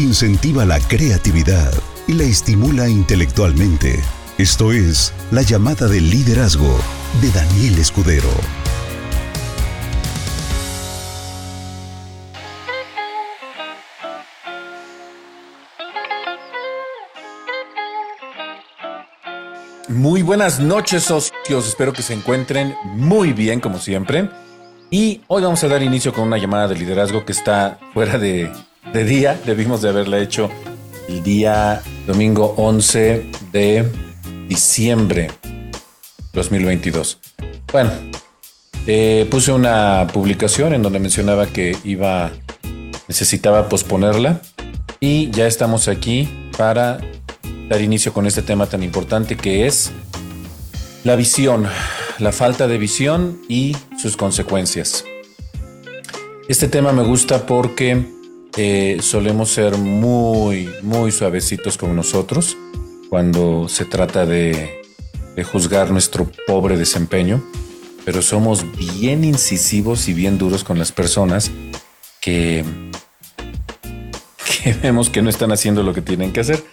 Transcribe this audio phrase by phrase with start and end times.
[0.00, 1.72] incentiva la creatividad
[2.08, 4.00] y la estimula intelectualmente.
[4.38, 6.78] Esto es La llamada del liderazgo
[7.20, 8.30] de Daniel Escudero.
[19.88, 24.30] Muy buenas noches socios, espero que se encuentren muy bien como siempre.
[24.90, 28.50] Y hoy vamos a dar inicio con una llamada de liderazgo que está fuera de,
[29.06, 29.40] día.
[29.46, 30.50] Debimos de haberla hecho
[31.08, 33.88] el día domingo 11 de
[34.48, 35.30] diciembre
[36.32, 37.18] 2022.
[37.72, 37.90] Bueno,
[38.86, 42.32] eh, puse una publicación en donde mencionaba que iba,
[43.08, 44.40] necesitaba posponerla
[44.98, 47.00] y ya estamos aquí para
[47.68, 49.92] dar inicio con este tema tan importante que es
[51.04, 51.66] la visión,
[52.18, 55.04] la falta de visión y sus consecuencias.
[56.48, 58.19] Este tema me gusta porque
[58.56, 62.56] eh, solemos ser muy, muy suavecitos con nosotros
[63.08, 64.82] cuando se trata de,
[65.36, 67.42] de juzgar nuestro pobre desempeño,
[68.04, 71.50] pero somos bien incisivos y bien duros con las personas
[72.20, 72.64] que,
[74.62, 76.64] que vemos que no están haciendo lo que tienen que hacer.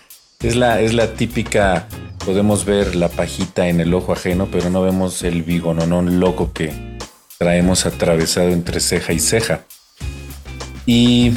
[0.42, 1.88] Es la, es la típica,
[2.24, 6.98] podemos ver la pajita en el ojo ajeno, pero no vemos el bigononón loco que
[7.38, 9.66] traemos atravesado entre ceja y ceja.
[10.86, 11.34] Y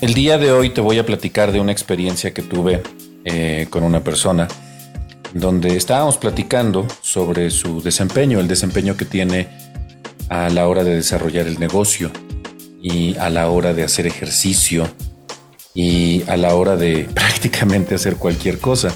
[0.00, 2.82] el día de hoy te voy a platicar de una experiencia que tuve
[3.24, 4.48] eh, con una persona
[5.32, 9.48] donde estábamos platicando sobre su desempeño, el desempeño que tiene
[10.28, 12.10] a la hora de desarrollar el negocio
[12.82, 14.88] y a la hora de hacer ejercicio
[15.74, 18.94] y a la hora de prácticamente hacer cualquier cosa.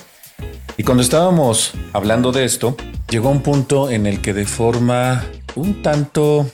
[0.77, 2.77] Y cuando estábamos hablando de esto,
[3.11, 6.49] llegó un punto en el que de forma un tanto,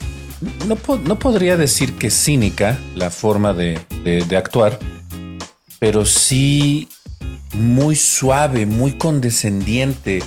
[0.67, 4.79] no, podría decir que cínica la forma de, de actuar,
[5.79, 6.89] pero sí
[7.53, 10.21] muy suave, muy condescendiente,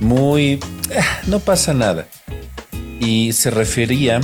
[0.00, 0.60] muy...
[0.96, 2.08] Ah, no pasa nada.
[3.00, 4.20] Y se refería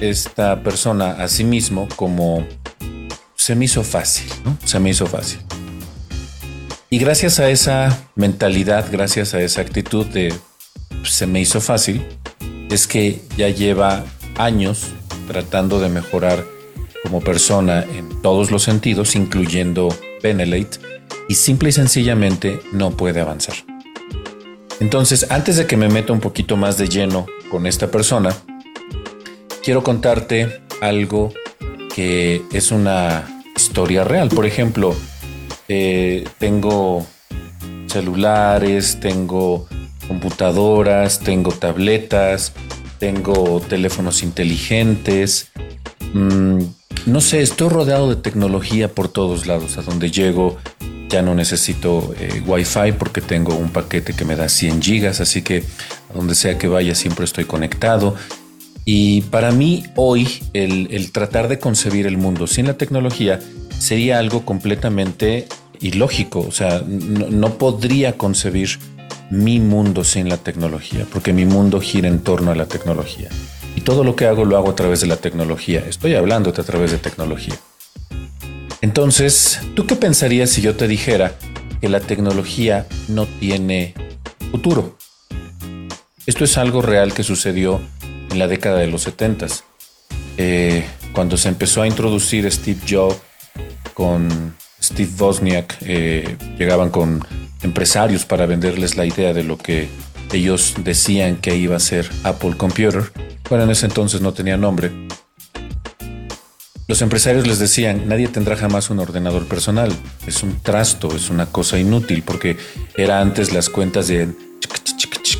[0.00, 2.46] esta persona a sí mismo como
[3.34, 4.58] se me hizo fácil, ¿no?
[4.64, 5.38] Se me hizo fácil.
[6.90, 10.34] Y gracias a esa mentalidad, gracias a esa actitud de
[11.04, 12.04] se me hizo fácil,
[12.70, 14.04] es que ya lleva
[14.38, 14.88] años
[15.28, 16.44] tratando de mejorar
[17.02, 19.88] como persona en todos los sentidos, incluyendo
[20.22, 20.78] Benelate,
[21.28, 23.56] y simple y sencillamente no puede avanzar.
[24.80, 28.34] Entonces, antes de que me meta un poquito más de lleno con esta persona,
[29.62, 31.32] quiero contarte algo
[31.94, 34.28] que es una historia real.
[34.28, 34.94] Por ejemplo,
[35.68, 37.06] eh, tengo
[37.86, 39.66] celulares, tengo
[40.06, 42.52] computadoras, tengo tabletas,
[42.98, 45.48] tengo teléfonos inteligentes.
[46.12, 46.58] Mm,
[47.06, 49.78] no sé, estoy rodeado de tecnología por todos lados.
[49.78, 50.56] A donde llego
[51.08, 55.42] ya no necesito eh, Wi-Fi porque tengo un paquete que me da 100 gigas, así
[55.42, 55.62] que
[56.10, 58.16] a donde sea que vaya siempre estoy conectado.
[58.84, 63.40] Y para mí hoy el, tratar de concebir el mundo sin la tecnología
[63.78, 65.48] sería algo completamente
[65.80, 66.40] ilógico.
[66.40, 68.78] O sea, no, podría concebir
[69.30, 73.28] mi mundo sin la tecnología, porque mi mundo gira en torno a la tecnología.
[73.74, 75.84] Y todo lo que hago lo hago a través de la tecnología.
[75.88, 77.54] Estoy hablándote a través de tecnología.
[78.80, 81.34] Entonces, ¿tú qué pensarías si yo te dijera
[81.80, 83.94] que la tecnología no tiene
[84.50, 84.96] futuro?
[86.26, 87.80] Esto es algo real que sucedió
[88.30, 89.46] en la década de los 70.
[90.38, 93.16] Eh, cuando se empezó a introducir Steve Jobs
[93.94, 97.24] con Steve Wozniak, eh, llegaban con
[97.62, 99.88] empresarios para venderles la idea de lo que
[100.32, 103.12] ellos decían que iba a ser Apple Computer.
[103.48, 104.92] Bueno, en ese entonces no tenía nombre.
[106.88, 109.92] Los empresarios les decían, nadie tendrá jamás un ordenador personal.
[110.26, 112.56] Es un trasto, es una cosa inútil, porque
[112.96, 114.28] era antes las cuentas de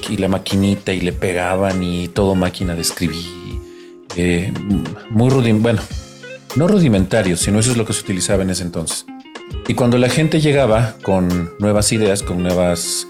[0.09, 3.25] y la maquinita y le pegaban y todo máquina de escribir.
[4.17, 4.53] Eh,
[5.11, 5.83] muy rudimentario, bueno,
[6.57, 9.05] no rudimentario, sino eso es lo que se utilizaba en ese entonces.
[9.69, 13.07] Y cuando la gente llegaba con nuevas ideas, con nuevas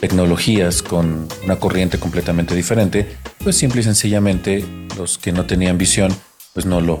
[0.00, 4.64] tecnologías, con una corriente completamente diferente, pues simple y sencillamente
[4.96, 6.14] los que no tenían visión,
[6.52, 7.00] pues no lo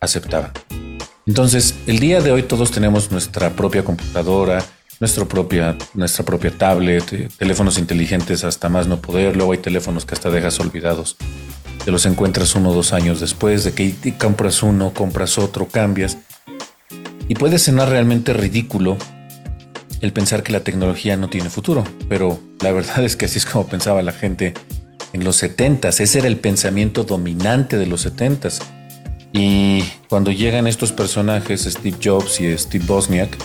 [0.00, 0.52] aceptaban.
[1.26, 4.64] Entonces, el día de hoy todos tenemos nuestra propia computadora,
[5.00, 9.36] nuestra propia, nuestra propia tablet, eh, teléfonos inteligentes hasta más no poder.
[9.36, 11.16] Luego hay teléfonos que hasta dejas olvidados.
[11.84, 16.16] Te los encuentras uno o dos años después de que compras uno, compras otro, cambias.
[17.28, 18.96] Y puede sonar realmente ridículo
[20.00, 23.46] el pensar que la tecnología no tiene futuro, pero la verdad es que así es
[23.46, 24.54] como pensaba la gente
[25.12, 28.48] en los 70 Ese era el pensamiento dominante de los 70
[29.32, 33.36] Y cuando llegan estos personajes, Steve Jobs y Steve Bosniak,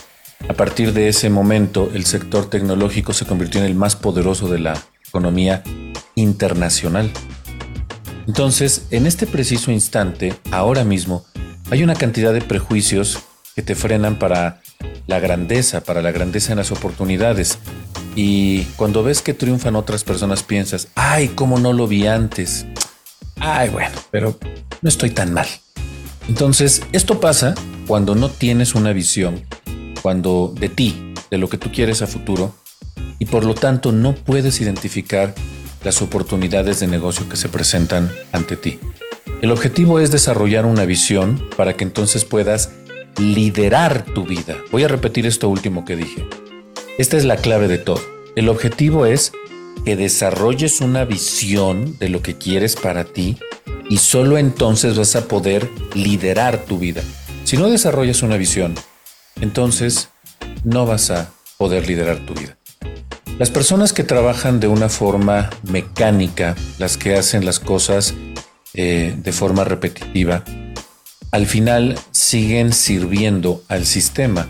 [0.49, 4.59] a partir de ese momento el sector tecnológico se convirtió en el más poderoso de
[4.59, 5.63] la economía
[6.15, 7.11] internacional.
[8.27, 11.25] Entonces, en este preciso instante, ahora mismo,
[11.69, 13.19] hay una cantidad de prejuicios
[13.55, 14.61] que te frenan para
[15.07, 17.59] la grandeza, para la grandeza en las oportunidades.
[18.15, 22.65] Y cuando ves que triunfan otras personas piensas, ay, ¿cómo no lo vi antes?
[23.39, 24.37] Ay, bueno, pero
[24.81, 25.47] no estoy tan mal.
[26.27, 27.55] Entonces, esto pasa
[27.87, 29.43] cuando no tienes una visión,
[30.01, 32.55] cuando de ti, de lo que tú quieres a futuro,
[33.19, 35.33] y por lo tanto no puedes identificar
[35.83, 38.79] las oportunidades de negocio que se presentan ante ti.
[39.41, 42.69] El objetivo es desarrollar una visión para que entonces puedas
[43.17, 44.57] liderar tu vida.
[44.71, 46.25] Voy a repetir esto último que dije.
[46.97, 48.01] Esta es la clave de todo.
[48.35, 49.31] El objetivo es
[49.85, 53.37] que desarrolles una visión de lo que quieres para ti
[53.89, 57.01] y solo entonces vas a poder liderar tu vida.
[57.43, 58.75] Si no desarrollas una visión,
[59.41, 60.09] entonces
[60.63, 62.57] no vas a poder liderar tu vida.
[63.39, 68.13] Las personas que trabajan de una forma mecánica, las que hacen las cosas
[68.73, 70.43] eh, de forma repetitiva,
[71.31, 74.47] al final siguen sirviendo al sistema,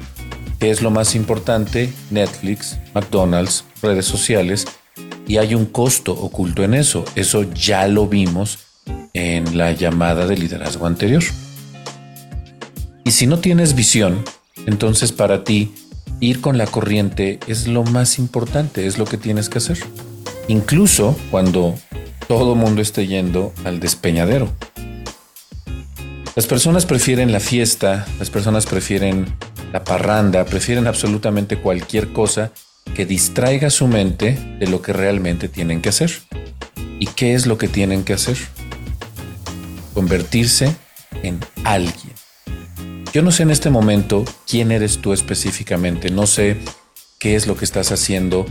[0.60, 4.66] que es lo más importante, Netflix, McDonald's, redes sociales,
[5.28, 7.06] y hay un costo oculto en eso.
[7.16, 8.60] Eso ya lo vimos
[9.14, 11.24] en la llamada de liderazgo anterior.
[13.06, 14.24] Y si no tienes visión,
[14.66, 15.72] entonces para ti
[16.20, 19.78] ir con la corriente es lo más importante, es lo que tienes que hacer.
[20.48, 21.76] Incluso cuando
[22.28, 24.50] todo mundo esté yendo al despeñadero.
[26.34, 29.26] Las personas prefieren la fiesta, las personas prefieren
[29.74, 32.54] la parranda, prefieren absolutamente cualquier cosa
[32.96, 36.12] que distraiga su mente de lo que realmente tienen que hacer.
[37.00, 38.38] ¿Y qué es lo que tienen que hacer?
[39.94, 40.74] Convertirse
[41.22, 42.14] en alguien.
[43.12, 46.58] Yo no sé en este momento quién eres tú específicamente, no sé
[47.20, 48.46] qué es lo que estás haciendo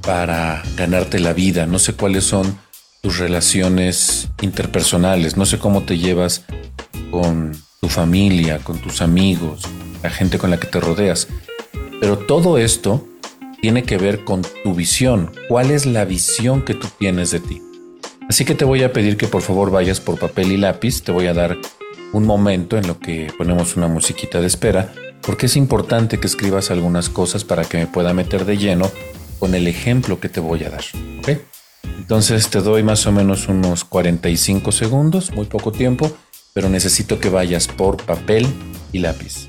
[0.00, 2.58] para ganarte la vida, no sé cuáles son
[3.02, 6.44] tus relaciones interpersonales, no sé cómo te llevas
[7.10, 9.62] con tu familia, con tus amigos,
[10.02, 11.28] la gente con la que te rodeas,
[12.00, 13.06] pero todo esto
[13.60, 17.62] tiene que ver con tu visión, cuál es la visión que tú tienes de ti.
[18.28, 21.12] Así que te voy a pedir que por favor vayas por papel y lápiz, te
[21.12, 21.56] voy a dar
[22.12, 26.70] un momento en lo que ponemos una musiquita de espera, porque es importante que escribas
[26.70, 28.90] algunas cosas para que me pueda meter de lleno
[29.38, 30.84] con el ejemplo que te voy a dar.
[31.98, 36.10] Entonces te doy más o menos unos 45 segundos, muy poco tiempo,
[36.58, 38.44] pero necesito que vayas por papel
[38.90, 39.48] y lápiz.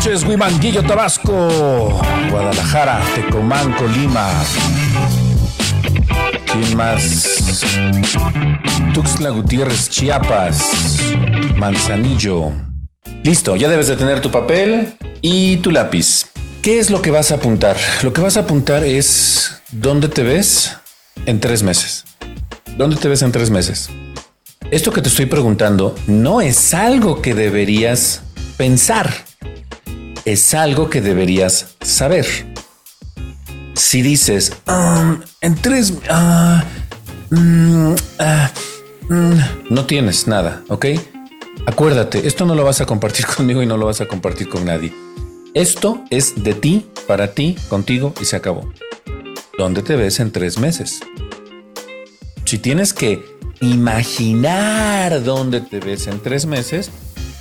[0.00, 2.00] Noches, Huimanguillo, Tabasco,
[2.30, 4.30] Guadalajara, Tecomán, Colima.
[6.50, 7.36] ¿Quién más?
[8.94, 10.70] Tuxtla Gutiérrez, Chiapas,
[11.56, 12.50] Manzanillo.
[13.24, 16.28] Listo, ya debes de tener tu papel y tu lápiz.
[16.62, 17.76] ¿Qué es lo que vas a apuntar?
[18.02, 20.78] Lo que vas a apuntar es dónde te ves
[21.26, 22.06] en tres meses.
[22.78, 23.90] ¿Dónde te ves en tres meses?
[24.70, 28.22] Esto que te estoy preguntando no es algo que deberías
[28.56, 29.28] pensar
[30.24, 32.26] es algo que deberías saber.
[33.74, 36.64] Si dices, um, en tres, ah,
[37.30, 38.50] mm, ah,
[39.08, 39.38] mm",
[39.70, 40.86] no tienes nada, ¿ok?
[41.66, 44.64] Acuérdate, esto no lo vas a compartir conmigo y no lo vas a compartir con
[44.64, 44.92] nadie.
[45.54, 48.70] Esto es de ti, para ti, contigo y se acabó.
[49.58, 51.00] ¿Dónde te ves en tres meses?
[52.44, 53.24] Si tienes que
[53.60, 56.90] imaginar dónde te ves en tres meses,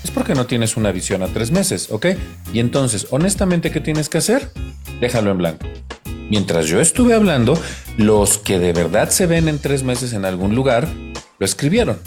[0.03, 2.07] es porque no tienes una visión a tres meses, ¿ok?
[2.53, 4.51] Y entonces, honestamente, ¿qué tienes que hacer?
[4.99, 5.67] Déjalo en blanco.
[6.29, 7.59] Mientras yo estuve hablando,
[7.97, 10.87] los que de verdad se ven en tres meses en algún lugar,
[11.39, 11.99] lo escribieron.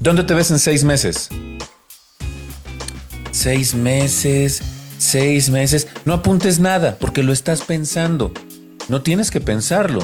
[0.00, 1.28] ¿Dónde te ves en seis meses?
[3.30, 4.60] Seis meses,
[4.98, 5.88] seis meses.
[6.04, 8.32] No apuntes nada porque lo estás pensando.
[8.88, 10.00] No tienes que pensarlo.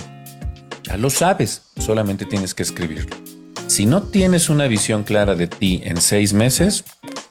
[0.84, 3.29] Ya lo sabes, solamente tienes que escribirlo.
[3.70, 6.82] Si no tienes una visión clara de ti en seis meses,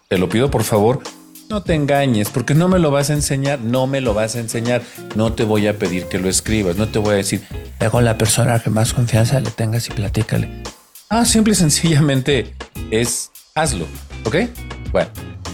[0.08, 1.02] te lo pido por favor,
[1.50, 4.40] no te engañes, porque no me lo vas a enseñar, no me lo vas a
[4.40, 4.82] enseñar,
[5.18, 7.42] no te voy a pedir que lo escribas, no te voy a decir,
[7.92, 10.64] con la persona que más confianza le tengas y platícale.
[11.10, 12.56] Ah, simple y sencillamente
[12.90, 13.86] es hazlo,
[14.24, 14.38] ¿ok?
[14.94, 15.10] Bueno,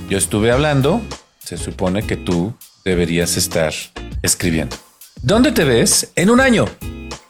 [0.07, 1.01] yo estuve hablando,
[1.43, 3.73] se supone que tú deberías estar
[4.21, 4.75] escribiendo.
[5.23, 6.65] ¿Dónde te ves en un año?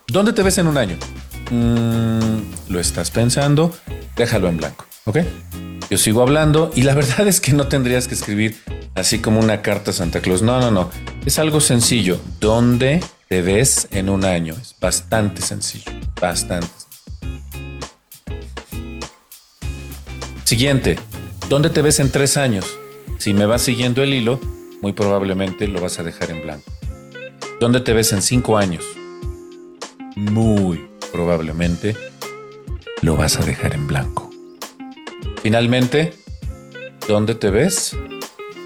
[0.08, 0.98] ¿Dónde te ves en un año?
[1.52, 3.76] Mm, lo estás pensando,
[4.16, 5.20] déjalo en blanco, ¿ok?
[5.90, 8.58] Yo sigo hablando y la verdad es que no tendrías que escribir
[8.96, 10.42] así como una carta a Santa Claus.
[10.42, 10.90] No, no, no.
[11.26, 12.20] Es algo sencillo.
[12.40, 14.56] ¿Dónde te ves en un año?
[14.60, 15.92] Es bastante sencillo.
[16.20, 16.68] Bastante.
[20.44, 20.98] Siguiente.
[21.50, 22.66] ¿Dónde te ves en tres años?
[23.20, 24.40] Si me vas siguiendo el hilo,
[24.82, 26.72] muy probablemente lo vas a dejar en blanco.
[27.60, 28.84] ¿Dónde te ves en cinco años?
[30.16, 31.96] Muy probablemente
[33.02, 34.30] lo vas a dejar en blanco.
[35.42, 36.14] Finalmente,
[37.08, 37.96] ¿dónde te ves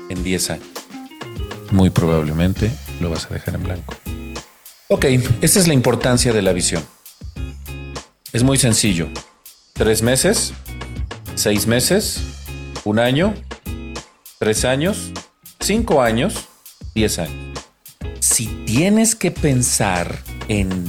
[0.10, 0.68] en 10 años?
[1.70, 3.96] Muy probablemente lo vas a dejar en blanco.
[4.88, 5.06] Ok,
[5.42, 6.84] esta es la importancia de la visión.
[8.34, 9.08] Es muy sencillo.
[9.74, 10.52] Tres meses,
[11.36, 12.20] seis meses,
[12.84, 13.36] un año,
[14.40, 15.12] tres años,
[15.60, 16.48] cinco años,
[16.96, 17.60] diez años.
[18.20, 20.84] Si tienes que pensar en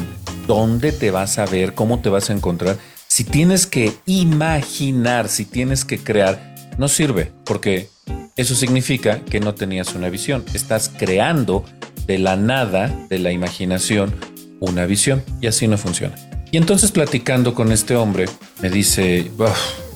[0.51, 2.77] dónde te vas a ver, cómo te vas a encontrar,
[3.07, 7.89] si tienes que imaginar, si tienes que crear, no sirve, porque
[8.37, 10.45] eso significa que no tenías una visión.
[10.53, 11.65] Estás creando
[12.09, 14.13] de la nada, de la imaginación,
[14.59, 16.17] una visión y así no funciona.
[16.51, 18.27] Y entonces platicando con este hombre,
[18.61, 19.31] me dice,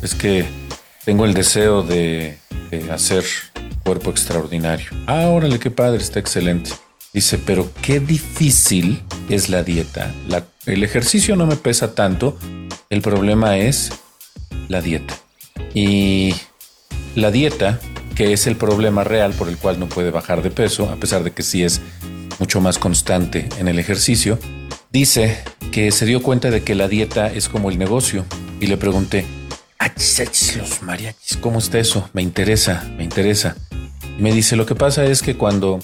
[0.03, 0.45] es que
[1.05, 2.39] tengo el deseo de,
[2.93, 3.25] hacer
[3.83, 4.87] cuerpo extraordinario.
[5.09, 6.71] Ah, órale, qué padre, está excelente.
[7.15, 10.13] Dice, pero qué difícil es la dieta.
[10.67, 12.37] el ejercicio no me pesa tanto,
[12.91, 13.93] el problema es
[14.69, 15.15] la dieta.
[15.75, 16.35] Y
[17.15, 17.79] la dieta,
[18.17, 21.23] que es el problema real por el cual no puede bajar de peso, a pesar
[21.23, 21.81] de que sí es
[22.41, 24.39] mucho más constante en el ejercicio,
[24.91, 25.39] dice
[25.71, 28.25] que se dio cuenta de que la dieta es como el negocio.
[28.61, 29.25] Y le pregunté,
[30.57, 32.09] los mariachis, ¿cómo está eso?
[32.13, 33.57] Me interesa, me interesa.
[34.19, 35.79] Y me dice, lo que pasa es que cuando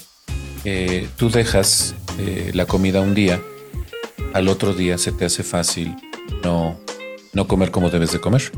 [0.65, 3.41] eh, tú dejas eh, la comida un día,
[4.33, 5.95] al otro día se te hace fácil
[6.43, 6.79] no
[7.33, 8.51] no comer como debes de comer.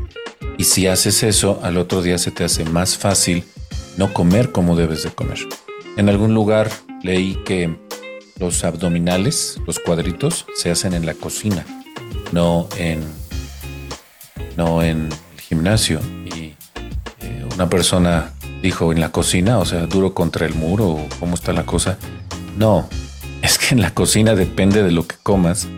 [0.58, 3.44] Y si haces eso, al otro día se te hace más fácil
[3.96, 5.38] no comer como debes de comer.
[5.96, 6.70] En algún lugar
[7.02, 7.76] leí que
[8.38, 11.64] los abdominales, los cuadritos, se hacen en la cocina,
[12.32, 13.00] no en,
[14.56, 16.00] no en el gimnasio.
[16.36, 16.54] Y
[17.20, 18.33] eh, una persona
[18.64, 21.98] dijo en la cocina, o sea, duro contra el muro, cómo está la cosa.
[22.56, 22.88] No,
[23.42, 25.68] es que en la cocina depende de lo que comas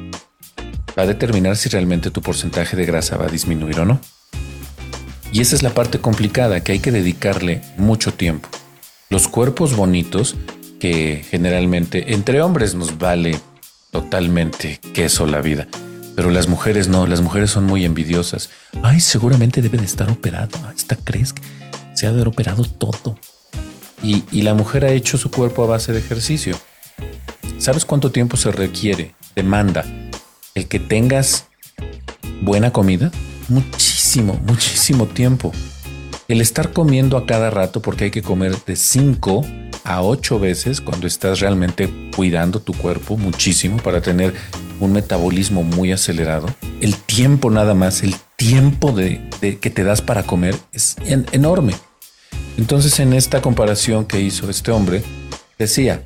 [0.97, 4.01] va a determinar si realmente tu porcentaje de grasa va a disminuir o no.
[5.33, 8.49] Y esa es la parte complicada que hay que dedicarle mucho tiempo.
[9.11, 10.37] Los cuerpos bonitos,
[10.79, 13.41] que generalmente entre hombres nos vale
[13.91, 15.67] totalmente queso la vida,
[16.15, 18.49] pero las mujeres no, las mujeres son muy envidiosas.
[18.85, 20.57] Ay, seguramente debe de estar operado.
[20.75, 21.43] Esta crees que
[21.97, 23.19] se ha de haber operado todo.
[24.03, 26.57] Y, y la mujer ha hecho su cuerpo a base de ejercicio.
[27.59, 29.85] ¿Sabes cuánto tiempo se requiere, demanda
[30.57, 31.47] el que tengas
[32.41, 33.13] buena comida,
[33.49, 35.53] muchísimo, muchísimo tiempo.
[36.29, 39.45] El estar comiendo a cada rato, porque hay que comer de 5
[39.85, 44.35] a 8 veces cuando estás realmente cuidando tu cuerpo muchísimo para tener
[44.81, 46.49] un metabolismo muy acelerado.
[46.81, 49.29] El tiempo nada más, el tiempo de,
[49.61, 50.97] que te das para comer es
[51.33, 51.75] enorme.
[52.59, 55.03] Entonces en esta comparación que hizo este hombre,
[55.59, 56.03] decía,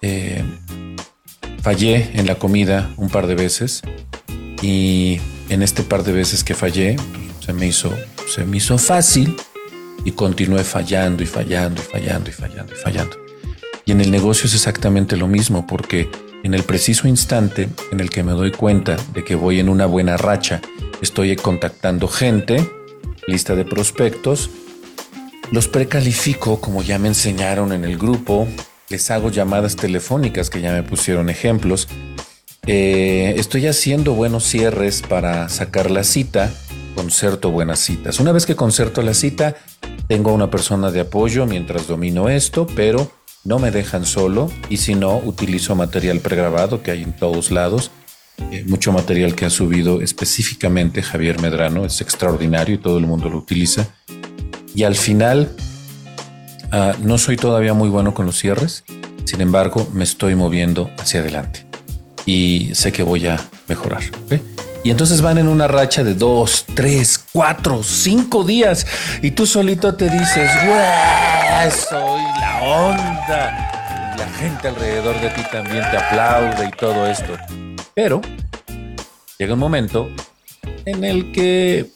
[0.00, 0.42] eh,
[1.62, 3.82] Fallé en la comida un par de veces
[4.62, 6.96] y en este par de veces que fallé
[7.38, 7.96] se me hizo,
[8.28, 9.36] se me hizo fácil
[10.04, 13.16] y continué fallando y fallando y fallando y fallando y fallando.
[13.84, 16.10] Y en el negocio es exactamente lo mismo porque
[16.42, 19.86] en el preciso instante en el que me doy cuenta de que voy en una
[19.86, 20.60] buena racha,
[21.00, 22.68] estoy contactando gente,
[23.28, 24.50] lista de prospectos,
[25.52, 28.48] los precalifico como ya me enseñaron en el grupo,
[28.88, 31.88] les hago llamadas telefónicas que ya me pusieron ejemplos.
[32.66, 36.50] Eh, estoy haciendo buenos cierres para sacar la cita,
[36.94, 38.18] concerto buenas citas.
[38.18, 39.54] Una vez que concerto la cita,
[40.08, 43.12] tengo una persona de apoyo mientras domino esto, pero
[43.44, 47.90] no me dejan solo y si no, utilizo material pregrabado que hay en todos lados.
[48.50, 53.28] Eh, mucho material que ha subido específicamente Javier Medrano, es extraordinario y todo el mundo
[53.28, 53.94] lo utiliza.
[54.74, 55.50] Y al final
[56.74, 58.82] Ah, no soy todavía muy bueno con los cierres,
[59.24, 61.66] sin embargo me estoy moviendo hacia adelante
[62.24, 63.38] y sé que voy a
[63.68, 64.02] mejorar.
[64.82, 68.86] Y entonces van en una racha de dos, tres, cuatro, cinco días
[69.20, 70.50] y tú solito te dices,
[71.90, 74.14] soy la onda.
[74.16, 77.36] la gente alrededor de ti también te aplaude y todo esto.
[77.94, 78.22] Pero
[79.38, 80.08] llega un momento
[80.86, 81.90] en el que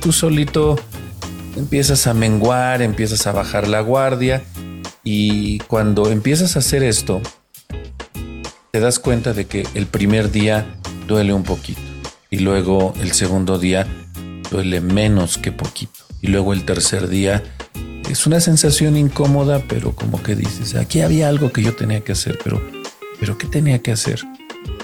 [0.00, 0.76] tú solito
[1.56, 4.44] empiezas a menguar, empiezas a bajar la guardia
[5.02, 7.20] y cuando empiezas a hacer esto,
[8.70, 10.66] te das cuenta de que el primer día
[11.08, 11.80] duele un poquito
[12.30, 13.86] y luego el segundo día
[14.50, 17.42] duele menos que poquito y luego el tercer día
[18.10, 22.12] es una sensación incómoda, pero como que dices, aquí había algo que yo tenía que
[22.12, 22.62] hacer, pero,
[23.18, 24.20] pero ¿qué tenía que hacer?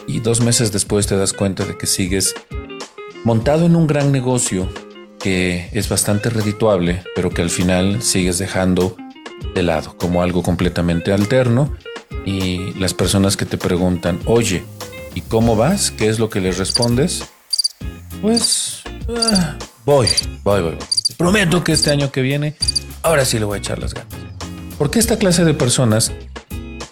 [0.09, 2.35] Y dos meses después te das cuenta de que sigues
[3.25, 4.69] montado en un gran negocio
[5.23, 8.97] que es bastante redituable, pero que al final sigues dejando
[9.55, 11.75] de lado como algo completamente alterno.
[12.27, 14.65] Y las personas que te preguntan, oye,
[15.15, 15.91] ¿y cómo vas?
[15.91, 17.25] ¿Qué es lo que les respondes?
[18.21, 20.09] Pues ah, voy,
[20.43, 20.87] voy, voy, voy.
[21.17, 22.57] Prometo que este año que viene,
[23.03, 24.13] ahora sí le voy a echar las ganas.
[24.79, 26.13] Porque esta clase de personas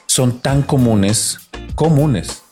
[0.06, 1.38] son tan comunes,
[1.74, 2.42] comunes,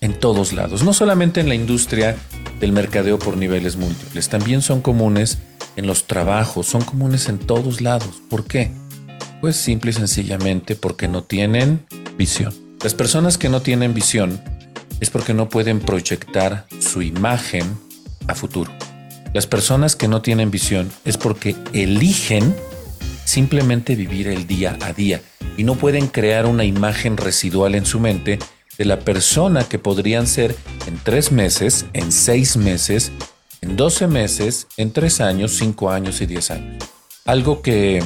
[0.00, 2.16] en todos lados, no solamente en la industria
[2.62, 5.38] del mercadeo por niveles múltiples, también son comunes
[5.74, 8.22] en los trabajos, son comunes en todos lados.
[8.30, 8.70] ¿Por qué?
[9.40, 11.84] Pues simple y sencillamente porque no tienen
[12.16, 12.54] visión.
[12.84, 14.40] Las personas que no tienen visión
[15.00, 17.64] es porque no pueden proyectar su imagen
[18.28, 18.70] a futuro.
[19.34, 22.54] Las personas que no tienen visión es porque eligen
[23.24, 25.20] simplemente vivir el día a día
[25.56, 28.38] y no pueden crear una imagen residual en su mente
[28.78, 33.12] de la persona que podrían ser en tres meses, en seis meses,
[33.60, 36.82] en doce meses, en tres años, cinco años y diez años.
[37.24, 38.02] Algo que,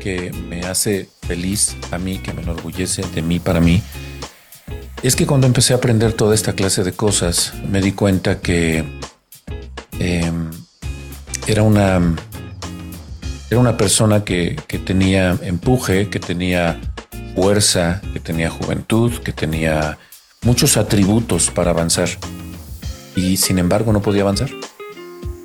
[0.00, 3.82] que me hace feliz a mí, que me enorgullece de mí para mí,
[5.02, 8.84] es que cuando empecé a aprender toda esta clase de cosas, me di cuenta que
[9.98, 10.50] em,
[11.46, 12.16] era una
[13.50, 16.80] era una persona que, que tenía empuje, que tenía
[17.34, 19.98] fuerza, que tenía juventud, que tenía
[20.42, 22.08] muchos atributos para avanzar.
[23.16, 24.50] Y sin embargo no podía avanzar.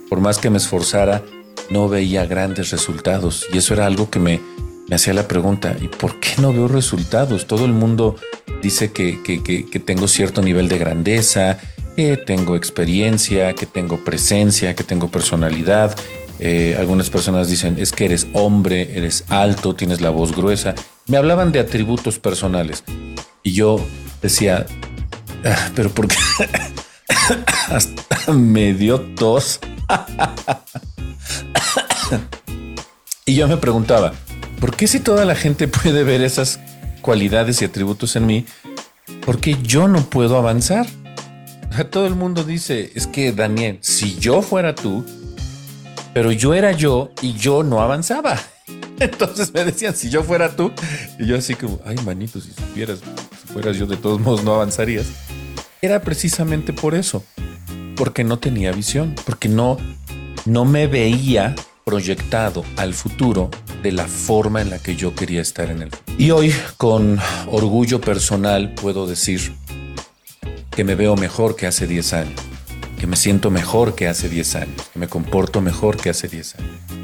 [0.09, 1.23] Por más que me esforzara,
[1.69, 3.45] no veía grandes resultados.
[3.53, 4.41] Y eso era algo que me,
[4.91, 7.47] hacía la pregunta, ¿y por qué no veo resultados?
[7.47, 8.15] Todo el mundo
[8.61, 11.59] dice que, que, que, tengo cierto nivel de grandeza,
[11.95, 15.95] que tengo experiencia, que tengo presencia, que tengo personalidad.
[16.39, 20.73] Eh, algunas personas dicen, es que eres hombre, eres alto, tienes la voz gruesa.
[21.09, 22.83] Me hablaban de atributos personales.
[23.41, 23.83] Y yo
[24.21, 24.67] decía,
[25.43, 26.15] ah, pero ¿por qué?
[27.69, 29.59] Hasta me dio tos.
[33.25, 34.13] y yo me preguntaba,
[34.59, 36.59] ¿por qué si toda la gente puede ver esas
[37.01, 38.45] cualidades y atributos en mí,
[39.25, 40.85] por qué yo no puedo avanzar?
[41.89, 45.03] Todo el mundo dice, es que Daniel, si yo fuera tú,
[46.13, 48.39] pero yo era yo y yo no avanzaba.
[49.01, 50.71] Entonces me decían, si yo fuera tú,
[51.17, 54.53] y yo así como, ay manito, si supieras, si fueras yo de todos modos no
[54.53, 55.07] avanzarías.
[55.81, 57.23] Era precisamente por eso,
[57.95, 59.77] porque no tenía visión, porque no,
[60.45, 63.49] no me veía proyectado al futuro
[63.81, 65.91] de la forma en la que yo quería estar en futuro.
[66.17, 69.53] Y hoy, con orgullo personal, puedo decir
[70.71, 72.41] que me veo mejor que hace 10 años,
[72.99, 76.55] que me siento mejor que hace 10 años, que me comporto mejor que hace 10
[76.55, 76.99] años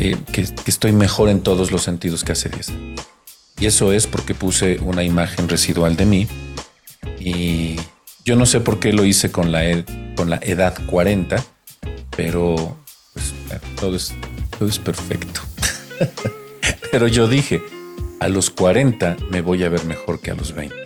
[0.00, 3.00] eh, que, estoy mejor en todos los sentidos que hace 10 años.
[3.58, 6.28] Y eso es porque puse una imagen residual de mí
[7.18, 7.74] y
[8.24, 9.62] yo no sé por qué lo hice con la,
[10.14, 11.44] con la edad 40,
[12.16, 12.76] pero
[13.12, 13.34] pues,
[13.80, 14.14] todo, es,
[14.56, 15.40] todo es perfecto.
[16.92, 17.60] pero yo dije,
[18.20, 20.76] a los 40 me voy a ver mejor que a los 20.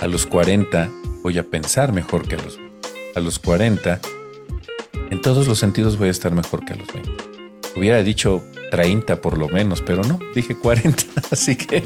[0.00, 0.90] A los 40
[1.22, 2.74] voy a pensar mejor que a los 20.
[3.16, 4.00] A los 40,
[5.10, 7.33] en todos los sentidos voy a estar mejor que a los 20.
[7.76, 11.04] Hubiera dicho 30 por lo menos, pero no, dije 40.
[11.30, 11.82] Así que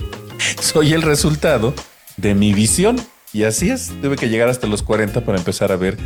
[0.60, 1.74] soy el resultado
[2.16, 3.00] de mi visión.
[3.30, 5.98] Y así es, tuve que llegar hasta los 40 para empezar a ver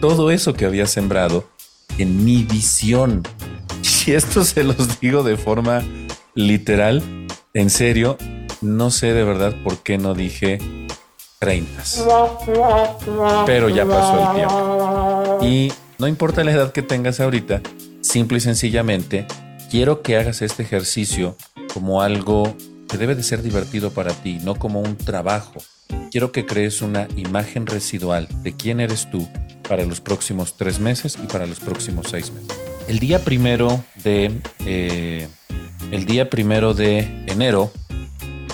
[0.00, 1.46] todo eso que había sembrado
[1.98, 3.22] en mi visión.
[4.06, 5.82] Y esto se los digo de forma
[6.34, 7.02] literal,
[7.52, 8.16] en serio,
[8.60, 10.58] no sé de verdad por qué no dije
[11.38, 11.82] 30.
[13.46, 15.38] Pero ya pasó el tiempo.
[15.42, 17.60] Y no importa la edad que tengas ahorita,
[18.10, 19.24] simple y sencillamente,
[19.70, 21.36] quiero que hagas este ejercicio
[21.72, 22.56] como algo
[22.88, 25.62] que debe de ser divertido para ti, no como un trabajo.
[26.10, 29.28] Quiero que crees una imagen residual de quién eres tú
[29.68, 32.48] para los próximos tres meses y para los próximos seis meses.
[32.88, 35.28] El día primero de, eh,
[35.92, 37.70] el día primero de enero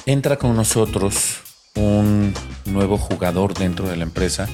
[0.05, 1.39] entra con nosotros
[1.77, 2.35] un
[2.67, 4.51] nuevo jugador dentro de la empresa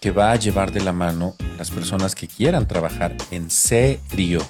[0.00, 4.40] que va a llevar de la mano las personas que quieran trabajar en serio.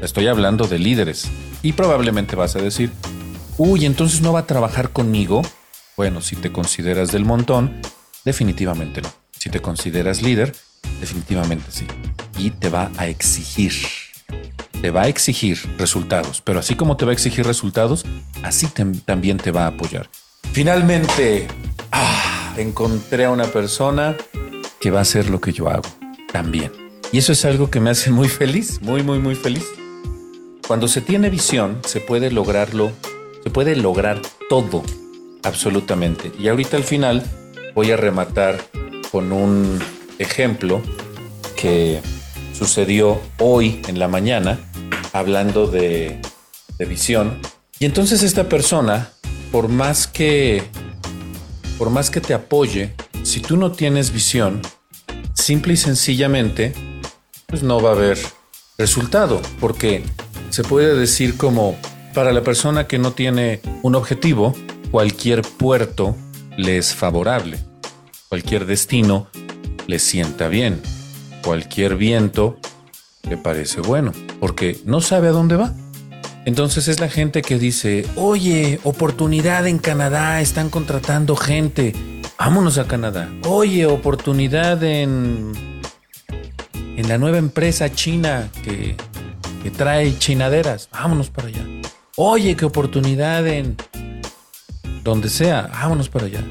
[0.00, 1.30] Estoy hablando de líderes.
[1.62, 2.90] Y probablemente vas a decir,
[3.58, 5.42] uy, entonces no va a trabajar conmigo.
[5.98, 7.80] Bueno, si te consideras del montón,
[8.24, 9.12] definitivamente no.
[9.38, 10.54] Si te consideras líder,
[11.00, 11.86] definitivamente sí.
[12.38, 13.74] Y te va a exigir.
[14.80, 18.04] te va a exigir resultados, pero así como te va a exigir resultados,
[18.42, 18.68] así
[19.04, 20.08] también te va a apoyar.
[20.52, 21.46] Finalmente,
[21.92, 24.16] ah, encontré a una persona
[24.84, 25.88] que va a hacer lo que yo hago
[26.30, 26.70] también.
[27.10, 29.64] Y eso es algo que me hace muy feliz, muy, muy, muy feliz.
[30.68, 32.92] Cuando se tiene visión, se puede lograrlo,
[33.42, 34.20] se puede lograr
[34.50, 34.82] todo,
[35.42, 36.32] absolutamente.
[36.38, 37.22] Y ahorita al final
[37.74, 38.58] voy a rematar
[39.10, 39.78] con un
[40.18, 40.82] ejemplo
[41.56, 42.02] que
[42.52, 44.58] sucedió hoy en la mañana,
[45.14, 46.20] hablando de,
[46.76, 47.38] de visión.
[47.78, 49.08] Y entonces esta persona,
[49.50, 50.62] por más que,
[51.78, 52.92] por más que te apoye,
[53.24, 54.60] si tú no tienes visión,
[55.32, 56.74] simple y sencillamente,
[57.46, 58.18] pues no va a haber
[58.78, 60.04] resultado, porque
[60.50, 61.76] se puede decir como
[62.12, 64.54] para la persona que no tiene un objetivo,
[64.90, 66.14] cualquier puerto
[66.56, 67.58] le es favorable,
[68.28, 69.26] cualquier destino
[69.86, 70.80] le sienta bien,
[71.42, 72.58] cualquier viento
[73.28, 75.74] le parece bueno, porque no sabe a dónde va.
[76.44, 81.94] Entonces es la gente que dice, oye, oportunidad en Canadá, están contratando gente,
[82.38, 83.28] vámonos a Canadá.
[83.46, 85.52] Oye, oportunidad en,
[86.72, 88.96] en la nueva empresa china que
[89.64, 91.64] que trae chinaderas, vámonos para allá.
[92.16, 93.78] Oye, qué oportunidad en
[95.02, 96.44] donde sea, vámonos para allá.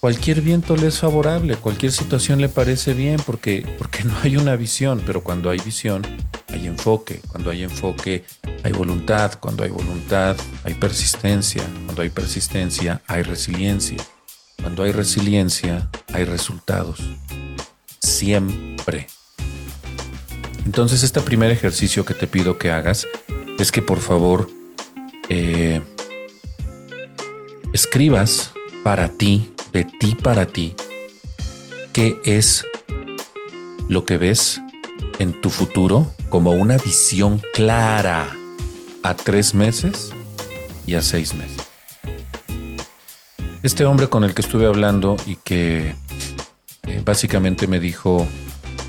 [0.00, 4.56] Cualquier viento le es favorable, cualquier situación le parece bien porque, porque no hay una
[4.56, 6.02] visión, pero cuando hay visión
[6.48, 8.24] hay enfoque, cuando hay enfoque
[8.64, 13.98] hay voluntad, cuando hay voluntad hay persistencia, cuando hay persistencia hay resiliencia,
[14.60, 17.00] cuando hay resiliencia hay resultados.
[18.00, 19.06] Siempre.
[20.64, 23.06] Entonces, este primer ejercicio que te pido que hagas
[23.58, 24.50] es que por favor
[25.28, 25.80] eh,
[27.72, 28.52] escribas
[28.84, 30.74] para ti, de ti para ti,
[31.92, 32.64] qué es
[33.88, 34.60] lo que ves
[35.18, 38.28] en tu futuro como una visión clara
[39.02, 40.12] a tres meses
[40.86, 41.67] y a seis meses.
[43.62, 45.94] Este hombre con el que estuve hablando y que
[46.86, 48.26] eh, básicamente me dijo,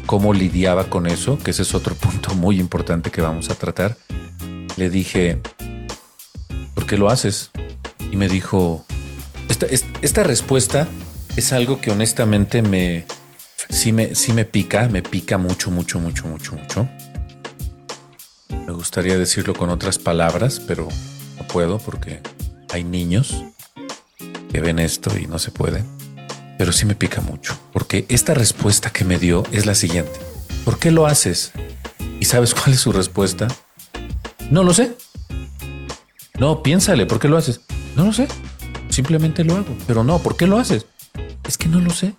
[0.10, 3.95] cómo lidiaba con eso, que ese es otro punto muy importante que vamos a tratar.
[4.75, 5.39] Le dije,
[6.73, 7.51] ¿por qué lo haces?
[8.12, 8.84] Y me dijo,
[9.49, 9.67] esta,
[10.01, 10.88] esta respuesta
[11.36, 13.05] es algo que honestamente me
[13.69, 16.89] sí, me, sí me pica, me pica mucho, mucho, mucho, mucho, mucho.
[18.65, 20.88] Me gustaría decirlo con otras palabras, pero
[21.38, 22.19] no puedo porque
[22.71, 23.43] hay niños
[24.52, 25.84] que ven esto y no se puede
[26.60, 30.12] pero sí me pica mucho, porque esta respuesta que me dio es la siguiente.
[30.66, 31.54] ¿Por qué lo haces?
[32.20, 33.48] ¿Y sabes cuál es su respuesta?
[34.52, 34.98] No lo sé.
[36.38, 37.62] No, piénsale, ¿por qué lo haces?
[37.96, 38.28] No lo sé.
[38.90, 39.74] Simplemente lo hago.
[39.88, 40.86] Pero no, ¿por qué lo haces?
[41.48, 42.14] Es que no lo sé.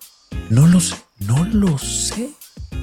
[0.49, 0.95] No lo sé.
[1.19, 2.31] No lo sé.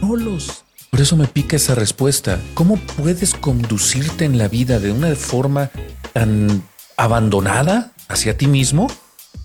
[0.00, 0.52] No lo sé.
[0.90, 2.38] Por eso me pica esa respuesta.
[2.54, 5.72] ¿Cómo puedes conducirte en la vida de una forma
[6.12, 6.62] tan
[6.96, 8.86] abandonada hacia ti mismo?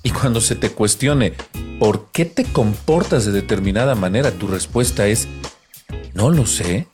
[0.04, 1.34] Y cuando se te cuestione
[1.80, 5.30] por qué te comportas de determinada manera, tu respuesta es,
[6.14, 6.88] no lo sé.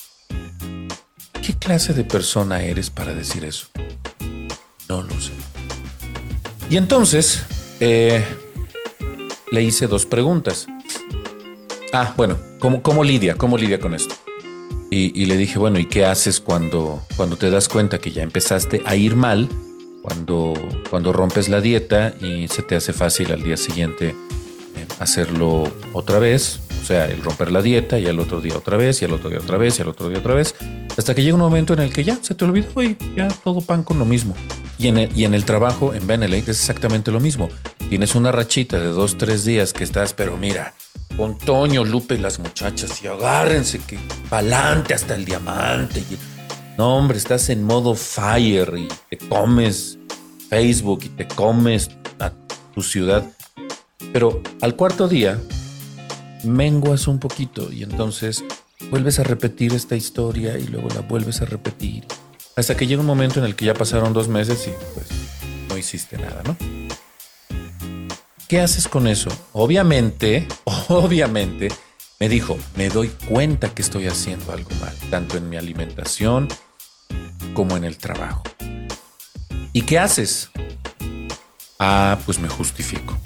[1.42, 3.68] ¿Qué clase de persona eres para decir eso?
[4.88, 5.32] No lo sé.
[6.70, 7.44] Y entonces
[7.80, 8.24] eh,
[9.52, 10.68] le hice dos preguntas.
[11.92, 13.34] Ah, bueno, ¿cómo, lidia?
[13.34, 14.14] ¿Cómo lidia con esto?
[14.92, 18.22] Y, y, le dije, bueno, ¿y qué haces cuando, cuando te das cuenta que ya
[18.22, 19.50] empezaste a ir mal?
[20.90, 26.20] Cuando, rompes la dieta y se te hace fácil al día siguiente eh, hacerlo otra
[26.20, 29.14] vez, o sea, el romper la dieta y al otro día otra vez, y al
[29.14, 30.56] otro día otra vez, y al otro día otra vez,
[30.98, 33.62] hasta que llega un momento en el que ya se te olvidó y ya todo
[33.62, 34.36] pan con lo mismo.
[34.78, 37.50] Y en el, y en el trabajo, en Benelete, es exactamente lo mismo.
[37.90, 40.74] Tienes una rachita de dos, tres días que estás, pero mira,
[41.18, 46.00] con Toño, Lupe y las muchachas, y agárrense que pa'lante hasta el diamante.
[46.00, 46.39] Y,
[46.80, 49.98] no, hombre, estás en modo fire y te comes
[50.50, 51.90] Facebook y te comes
[52.20, 52.32] a
[52.74, 53.30] tu ciudad.
[54.14, 55.38] Pero al cuarto día,
[56.46, 58.46] menguas un poquito y entonces
[58.92, 62.06] vuelves a repetir esta historia y luego la vuelves a repetir.
[62.56, 65.08] Hasta que llega un momento en el que ya pasaron dos meses y pues
[65.68, 66.56] no hiciste nada, ¿no?
[68.48, 69.30] ¿Qué haces con eso?
[69.52, 70.48] Obviamente,
[70.88, 71.68] obviamente,
[72.22, 76.48] me dijo, me doy cuenta que estoy haciendo algo mal, tanto en mi alimentación
[77.54, 78.44] como en el trabajo.
[79.74, 80.50] ¿Y qué haces?
[81.80, 83.18] Ah, pues me justifico.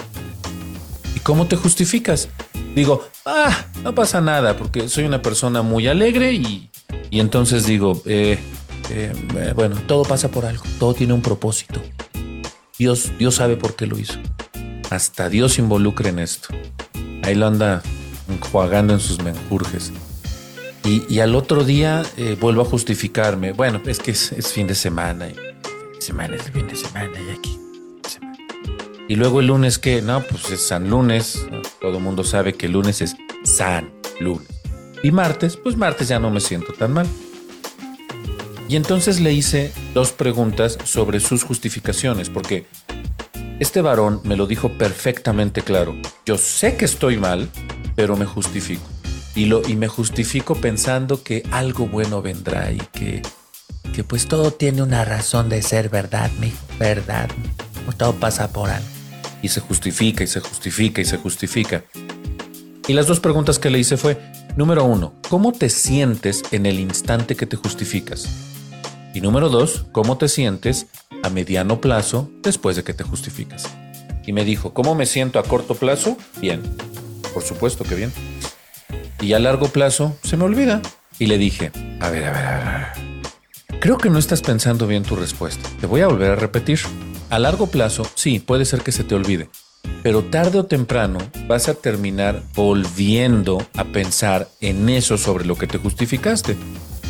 [1.16, 2.30] ¿Y cómo te justificas?
[2.76, 6.70] Digo, ah, no pasa nada, porque soy una persona muy alegre y,
[7.10, 8.40] y entonces digo, eh,
[8.90, 11.82] eh, bueno, todo pasa por algo, todo tiene un propósito.
[12.78, 14.20] Dios, Dios sabe por qué lo hizo.
[14.90, 16.50] Hasta Dios involucra en esto.
[17.24, 17.82] Ahí lo anda
[18.28, 19.92] enjuagando en sus menjurjes.
[20.86, 23.54] Y, al otro día eh, vuelvo a justificarme.
[23.54, 25.30] Bueno, es que es, fin de semana.
[25.30, 25.36] Y,
[26.02, 27.58] semana es fin de semana y aquí.
[29.08, 31.48] Y luego el lunes que, no, pues es San Lunes.
[31.80, 34.48] Todo el mundo sabe que el lunes es San Lunes.
[35.04, 37.08] Y martes, pues martes ya no me siento tan mal.
[38.68, 42.66] Y entonces le hice dos preguntas sobre sus justificaciones, porque
[43.60, 45.96] este varón me lo dijo perfectamente claro.
[46.26, 47.50] Yo sé que estoy mal,
[47.96, 48.93] pero me justifico.
[49.36, 53.24] Y, lo, y me justifico pensando que algo bueno vendrá y que,
[53.94, 57.30] que pues todo tiene una razón de ser, ¿verdad, mi ¿Verdad?
[57.86, 58.88] Pues todo pasa por algo.
[59.42, 61.84] Y se justifica y se justifica y se justifica.
[62.88, 64.20] Y las dos preguntas que le hice fue,
[64.56, 68.28] número uno, ¿cómo te sientes en el instante que te justificas?
[69.14, 70.88] Y número dos, ¿cómo te sientes
[71.24, 73.64] a mediano plazo después de que te justificas?
[74.26, 76.18] Y me dijo, ¿cómo me siento a corto plazo?
[76.40, 76.62] Bien.
[77.34, 78.12] Por supuesto que bien
[79.24, 80.82] y a largo plazo se me olvida.
[81.18, 83.80] Y le dije, a ver, a ver, a ver.
[83.80, 85.70] Creo que no estás pensando bien tu respuesta.
[85.80, 86.80] Te voy a volver a repetir.
[87.30, 89.50] A largo plazo, sí, puede ser que se te olvide,
[90.04, 95.66] pero tarde o temprano vas a terminar volviendo a pensar en eso sobre lo que
[95.66, 96.56] te justificaste.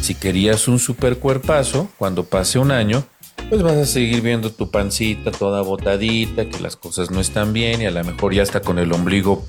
[0.02, 3.04] Si querías un super cuerpazo, cuando pase un año,
[3.49, 7.82] pues vas a seguir viendo tu pancita toda botadita, que las cosas no están bien
[7.82, 9.45] y a lo mejor ya está con el ombligo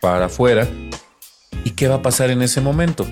[0.00, 0.68] para afuera
[1.64, 3.06] ¿Y qué va a pasar en ese momento?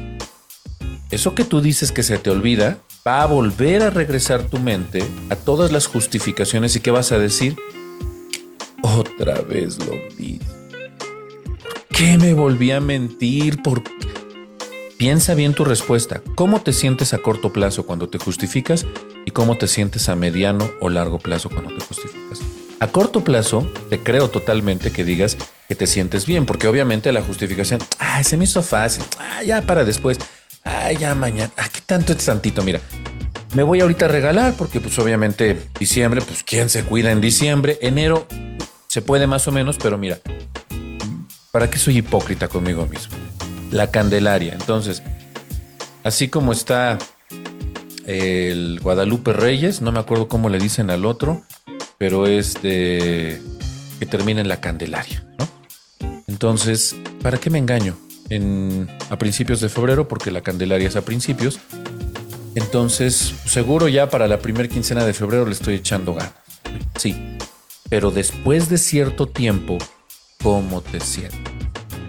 [1.10, 5.02] Eso que tú dices que se te olvida va a volver a regresar tu mente
[5.28, 7.56] a todas las justificaciones y qué vas a decir?
[8.82, 10.38] Otra vez lo vi.
[10.38, 13.62] ¿Por qué me volví a mentir?
[13.62, 13.82] ¿Por
[15.00, 16.22] Piensa bien tu respuesta.
[16.34, 18.84] ¿Cómo te sientes a corto plazo cuando te justificas
[19.24, 22.40] y cómo te sientes a mediano o largo plazo cuando te justificas?
[22.80, 25.38] A corto plazo, te creo totalmente que digas
[25.70, 29.62] que te sientes bien, porque obviamente la justificación, ah, se me hizo fácil, ah, ya
[29.62, 30.18] para después,
[30.64, 32.80] ah, ya mañana, ah, qué tanto es tantito, mira,
[33.54, 37.78] me voy ahorita a regalar, porque pues obviamente diciembre, pues quién se cuida en diciembre,
[37.82, 38.26] enero
[38.88, 40.18] se puede más o menos, pero mira,
[41.52, 43.14] ¿para qué soy hipócrita conmigo mismo?
[43.70, 45.04] La Candelaria, entonces,
[46.02, 46.98] así como está
[48.06, 51.44] el Guadalupe Reyes, no me acuerdo cómo le dicen al otro,
[51.96, 53.40] pero es de
[54.00, 55.59] que termina en la Candelaria, ¿no?
[56.40, 57.98] Entonces, ¿para qué me engaño?
[58.30, 61.60] En, a principios de febrero, porque la Candelaria es a principios.
[62.54, 66.32] Entonces, seguro ya para la primera quincena de febrero le estoy echando ganas.
[66.96, 67.36] Sí,
[67.90, 69.76] pero después de cierto tiempo,
[70.42, 71.38] ¿cómo te sientes?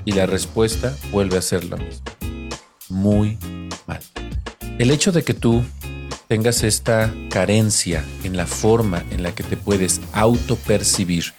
[0.05, 2.05] Y la respuesta vuelve a ser la misma.
[2.87, 3.37] Muy
[3.85, 3.99] mal.
[4.79, 5.61] El hecho de que tú
[6.29, 11.33] tengas esta carencia en la forma en la que te puedes autopercibir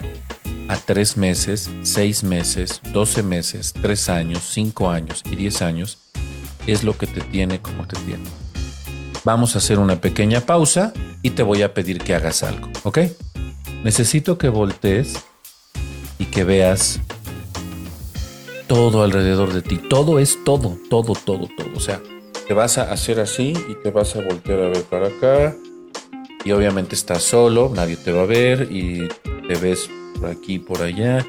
[0.68, 5.98] a tres meses, seis meses, doce meses, tres años, cinco años y diez años,
[6.66, 8.24] es lo que te tiene como te tiene.
[9.24, 12.98] Vamos a hacer una pequeña pausa y te voy a pedir que hagas algo, ¿ok?
[13.84, 15.14] Necesito que voltees
[16.18, 17.00] y que veas
[18.66, 19.76] todo alrededor de ti.
[19.76, 21.68] Todo es todo, todo, todo, todo.
[21.76, 22.00] O sea,
[22.48, 25.54] te vas a hacer así y te vas a voltear a ver para acá.
[26.44, 29.08] Y obviamente estás solo, nadie te va a ver y
[29.46, 29.88] te ves
[30.22, 31.26] por aquí y por allá.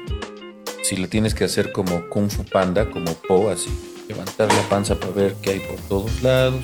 [0.84, 3.68] Si le tienes que hacer como Kung Fu Panda, como Po, así,
[4.08, 6.62] levantar la panza para ver qué hay por todos lados.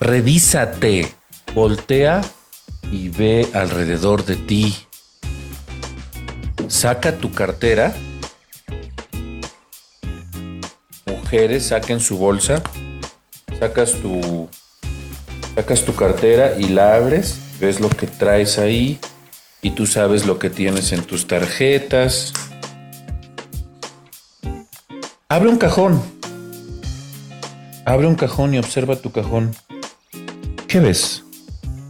[0.00, 1.12] Revísate,
[1.54, 2.22] voltea
[2.90, 4.76] y ve alrededor de ti.
[6.66, 7.94] Saca tu cartera.
[11.06, 12.62] Mujeres, saquen su bolsa
[13.60, 14.48] sacas tu,
[15.54, 18.98] sacas tu cartera y la abres, ves lo que traes ahí
[19.62, 22.32] y tú sabes lo que tienes en tus tarjetas.
[25.28, 26.02] Abre un cajón.
[27.84, 29.54] Abre un cajón y observa tu cajón.
[30.66, 31.24] ¿Qué ves?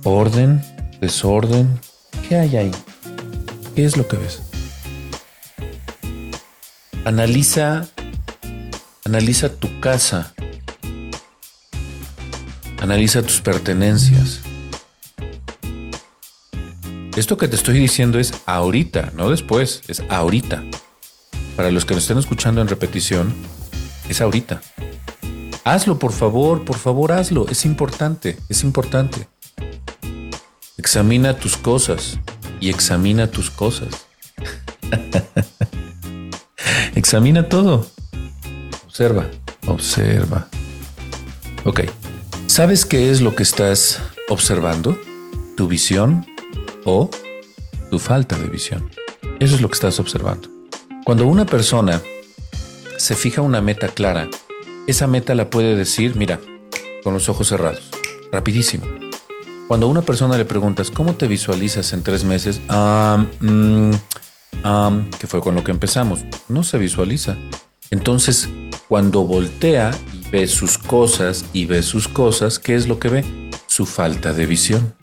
[0.05, 0.63] ¿Orden?
[1.01, 1.81] ¿Desorden?
[2.29, 2.71] ¿Qué hay ahí?
[3.75, 4.43] ¿Qué es lo que ves?
[7.05, 7.89] Analiza,
[9.05, 10.35] analiza tu casa.
[12.81, 14.41] Analiza tus pertenencias.
[17.21, 20.65] Esto que te estoy diciendo es ahorita, no después, es ahorita.
[21.55, 23.35] Para los que nos estén escuchando en repetición,
[24.09, 24.63] es ahorita.
[25.63, 27.47] Hazlo, por favor, por favor, hazlo.
[27.51, 29.29] Es importante, es importante.
[30.79, 32.19] Examina tus cosas
[32.59, 34.07] y examina tus cosas.
[36.95, 37.87] examina todo.
[38.87, 39.27] Observa,
[39.67, 40.49] observa.
[41.65, 41.81] Ok.
[42.47, 44.99] ¿Sabes qué es lo que estás observando?
[45.59, 46.25] ¿Tu visión
[46.85, 47.11] o
[47.91, 48.91] tu falta de visión?
[49.39, 50.49] Eso es lo que estás observando.
[51.05, 52.01] Cuando una persona
[52.97, 54.29] se fija una meta clara
[54.91, 56.41] esa meta la puede decir, mira,
[57.05, 57.91] con los ojos cerrados,
[58.33, 58.87] rapidísimo.
[59.69, 62.61] Cuando a una persona le preguntas, ¿cómo te visualizas en tres meses?
[63.41, 63.93] Mm,
[65.19, 66.25] que fue con lo que empezamos.
[66.49, 67.37] No se visualiza.
[67.91, 68.49] Entonces,
[68.89, 73.51] cuando voltea y ve sus cosas y ve sus cosas, ¿qué es lo que ve?
[73.69, 74.95] Su falta de visión.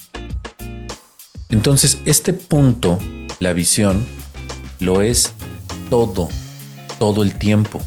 [1.49, 2.99] Entonces, este punto,
[3.39, 4.05] la visión,
[4.79, 5.31] lo es
[5.89, 6.27] todo,
[6.99, 7.81] todo el tiempo.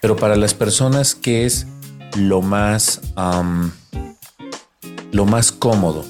[0.00, 1.66] Pero para las personas que es
[2.16, 3.00] lo más,
[5.12, 6.04] lo más cómodo,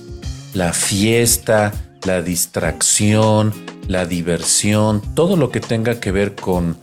[0.54, 1.72] la fiesta,
[2.04, 3.52] la distracción,
[3.88, 6.76] la diversión, todo lo que tenga que ver con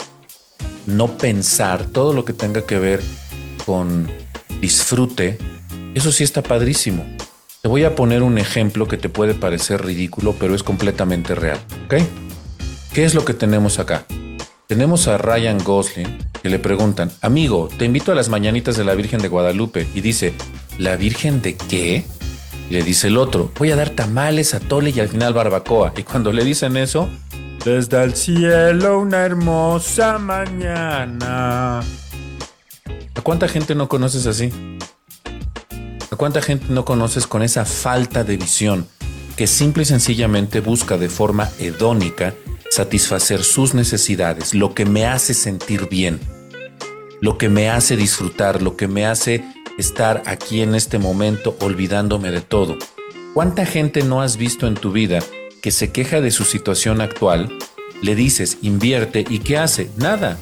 [0.85, 3.01] no pensar, todo lo que tenga que ver
[3.65, 4.09] con
[4.59, 5.37] disfrute,
[5.93, 7.05] eso sí está padrísimo.
[7.67, 11.59] Te voy a poner un ejemplo que te puede parecer ridículo, pero es completamente real.
[11.83, 11.95] ¿Ok?
[12.93, 14.05] ¿Qué es lo que tenemos acá?
[14.67, 18.95] Tenemos a Ryan Gosling que le preguntan, amigo, te invito a las mañanitas de la
[18.95, 19.85] Virgen de Guadalupe.
[19.93, 20.33] Y dice,
[20.77, 22.05] ¿la Virgen de qué?
[22.69, 25.91] Le dice el otro, voy a dar tamales, a tole y al final barbacoa.
[25.97, 27.09] Y cuando le dicen eso,
[27.65, 31.81] desde el cielo una hermosa mañana.
[31.81, 34.53] ¿A cuánta gente no conoces así?
[36.09, 38.87] ¿A cuánta gente no conoces con esa falta de visión
[39.35, 42.33] que simple y sencillamente busca de forma hedónica
[42.71, 46.19] satisfacer sus necesidades, lo que me hace sentir bien,
[47.19, 49.43] lo que me hace disfrutar, lo que me hace
[49.77, 52.77] estar aquí en este momento olvidándome de todo?
[53.33, 55.19] ¿Cuánta gente no has visto en tu vida
[55.61, 57.51] que se queja de su situación actual?
[58.01, 59.89] Le dices, invierte y ¿qué hace?
[59.97, 60.37] Nada.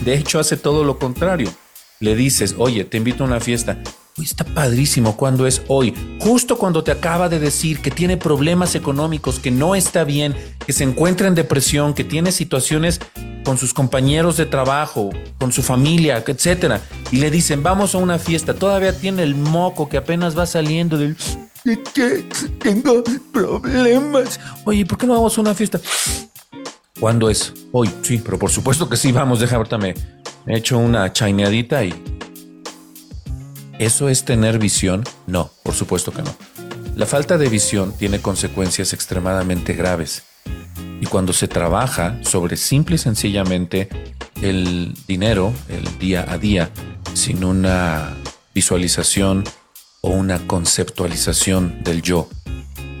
[0.00, 1.52] De hecho, hace todo lo contrario.
[2.00, 3.78] Le dices, oye, te invito a una fiesta.
[4.20, 9.38] Está padrísimo cuando es hoy, justo cuando te acaba de decir que tiene problemas económicos,
[9.38, 13.00] que no está bien, que se encuentra en depresión, que tiene situaciones
[13.42, 18.18] con sus compañeros de trabajo, con su familia, etcétera, y le dicen, "Vamos a una
[18.18, 21.16] fiesta." Todavía tiene el moco que apenas va saliendo del
[21.94, 22.24] que
[22.58, 24.38] tengo problemas.
[24.66, 25.80] Oye, ¿por qué no vamos a una fiesta?
[27.00, 27.54] ¿Cuándo es?
[27.72, 29.94] Hoy, sí, pero por supuesto que sí, vamos, deja ahorita me
[30.46, 31.94] he hecho una chaineadita y
[33.82, 35.02] ¿Eso es tener visión?
[35.26, 36.32] No, por supuesto que no.
[36.94, 40.22] La falta de visión tiene consecuencias extremadamente graves.
[41.00, 43.88] Y cuando se trabaja sobre simple y sencillamente
[44.40, 46.70] el dinero, el día a día,
[47.14, 48.14] sin una
[48.54, 49.42] visualización
[50.00, 52.28] o una conceptualización del yo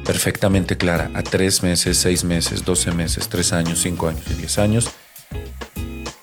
[0.04, 4.58] perfectamente clara a tres meses, seis meses, doce meses, tres años, cinco años y diez
[4.58, 4.90] años,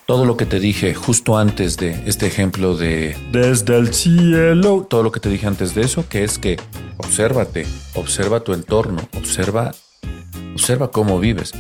[0.09, 5.03] todo lo que te dije justo antes de este ejemplo de desde el cielo, todo
[5.03, 6.57] lo que te dije antes de eso, que es que
[6.97, 9.71] obsérvate, observa tu entorno, observa,
[10.55, 11.51] observa cómo vives.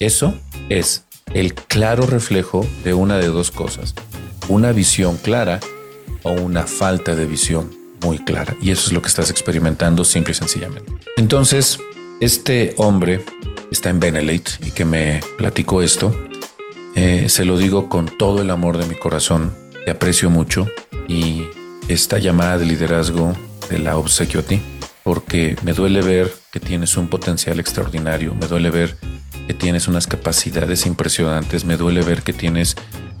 [0.00, 0.34] Eso
[0.68, 3.94] es el claro reflejo de una de dos cosas,
[4.50, 5.58] una visión clara
[6.24, 8.54] o una falta de visión muy clara.
[8.60, 10.92] Y eso es lo que estás experimentando simple y sencillamente.
[11.16, 11.78] Entonces,
[12.20, 13.24] este hombre
[13.70, 16.14] está en Benelete y que me platicó esto
[17.00, 19.54] eh, se lo digo con todo el amor de mi corazón.
[19.84, 20.66] Te aprecio mucho
[21.06, 21.44] y
[21.86, 23.36] esta llamada de liderazgo
[23.68, 24.60] te la obsequio a ti
[25.04, 28.96] porque me duele ver que tienes un potencial extraordinario, me duele ver
[29.46, 32.74] que tienes unas capacidades impresionantes, me duele ver que tienes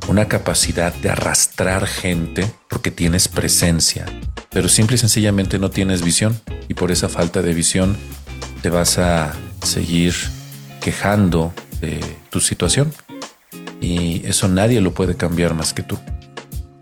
[0.08, 4.06] una capacidad de arrastrar gente porque tienes presencia,
[4.50, 7.96] pero simple y sencillamente no tienes visión y por esa falta de visión
[8.60, 10.14] te vas a seguir
[10.80, 12.92] quejando de tu situación
[13.80, 15.98] y eso nadie lo puede cambiar más que tú.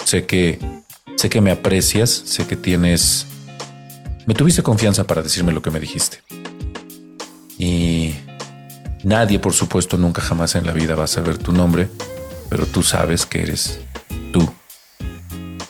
[0.04, 0.58] Sé que
[1.16, 3.26] sé que me aprecias, sé que tienes
[4.26, 6.22] me tuviste confianza para decirme lo que me dijiste.
[7.58, 8.14] Y
[9.04, 11.88] nadie, por supuesto, nunca jamás en la vida va a saber tu nombre,
[12.50, 13.78] pero tú sabes que eres
[14.32, 14.52] tú,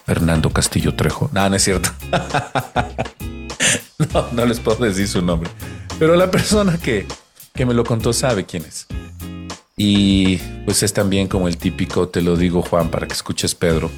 [0.07, 1.31] Fernando Castillo Trejo.
[1.33, 1.91] No, no es cierto.
[4.15, 5.51] no, no les puedo decir su nombre.
[5.99, 7.07] Pero la persona que,
[7.55, 8.87] que me lo contó sabe quién es.
[9.79, 13.91] Y pues es también como el típico, te lo digo Juan, para que escuches Pedro,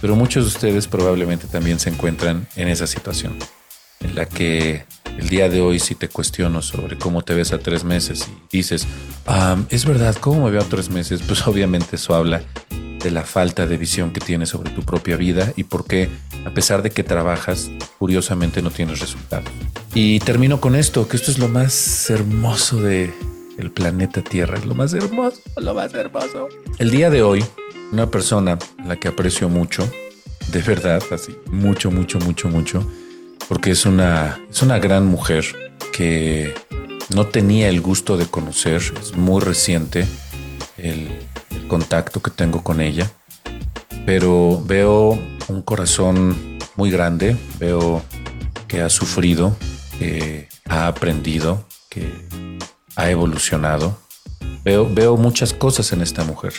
[0.00, 3.36] pero muchos de ustedes probablemente también se encuentran en esa situación,
[3.98, 4.84] en la que
[5.18, 8.58] el día de hoy si te cuestiono sobre cómo te ves a tres meses y
[8.58, 8.86] dices,
[9.70, 11.20] es verdad, ¿cómo me veo a tres meses?
[11.26, 15.52] Pues obviamente eso habla de la falta de visión que tienes sobre tu propia vida
[15.56, 16.08] y por qué,
[16.44, 19.50] a pesar de que trabajas, curiosamente no tienes resultados.
[19.92, 23.12] Y termino con esto, que esto es lo más hermoso de,
[23.58, 24.58] el planeta Tierra.
[24.58, 26.48] Es lo más hermoso, lo más hermoso.
[26.78, 27.44] El día de hoy,
[27.92, 29.88] una persona a la que aprecio mucho,
[30.52, 32.88] de verdad, así, mucho, mucho, mucho, mucho,
[33.48, 35.44] porque es una, es una gran mujer
[35.92, 36.54] que
[37.14, 40.06] no tenía el gusto de conocer, es muy reciente
[40.76, 41.08] el,
[41.50, 43.10] el contacto que tengo con ella.
[44.04, 48.02] pero veo un corazón muy grande, veo
[48.68, 49.56] que ha sufrido,
[49.98, 52.12] que ha aprendido, que
[52.96, 53.98] ha evolucionado.
[54.64, 56.54] Veo, muchas cosas en esta mujer.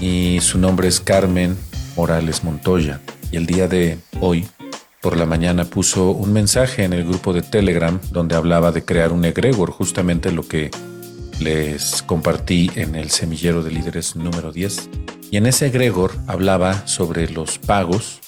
[0.00, 1.56] Y su nombre es Carmen
[1.96, 3.00] Morales Montoya.
[3.32, 4.46] Y el día de hoy,
[5.02, 9.12] por la mañana, puso un mensaje en el grupo de Telegram donde hablaba de crear
[9.12, 10.70] un egregor, justamente lo que
[11.40, 14.90] les compartí en el semillero de líderes número 10.
[15.30, 18.20] Y en ese egregor hablaba sobre los pagos,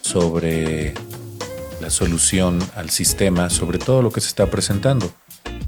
[0.00, 0.94] sobre
[1.80, 5.12] la solución al sistema, sobre todo lo que se está presentando.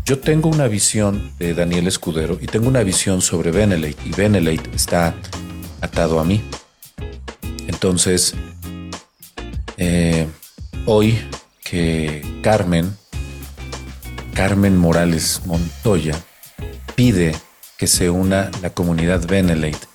[0.04, 4.70] Yo tengo una visión de Daniel Escudero y tengo una visión sobre Benelate y Benelate
[4.74, 5.14] está
[5.80, 6.42] atado a mí.
[7.66, 8.34] Entonces,
[9.76, 10.26] eh,
[10.86, 11.18] hoy
[11.62, 12.96] que Carmen,
[14.34, 16.18] Carmen Morales Montoya,
[16.94, 17.34] pide
[17.76, 19.86] que se una la comunidad Benelate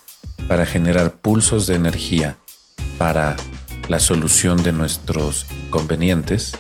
[0.48, 2.38] para generar pulsos de energía
[2.98, 3.36] para
[3.88, 6.54] la solución de nuestros inconvenientes,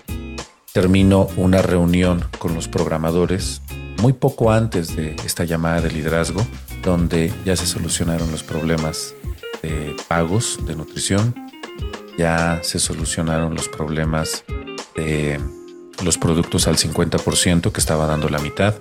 [0.73, 3.61] termino una reunión con los programadores
[4.01, 6.45] muy poco antes de esta llamada de liderazgo,
[6.81, 9.13] donde ya se solucionaron los problemas
[9.61, 11.33] de pagos de nutrición,
[12.17, 14.43] ya se solucionaron los problemas
[14.95, 15.39] de
[16.03, 18.73] los productos al 50% que estaba dando la mitad,